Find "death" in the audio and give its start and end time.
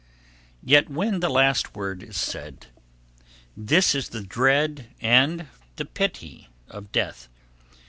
6.91-7.29